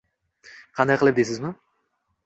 [0.79, 1.57] Qanday qilib deysizmi?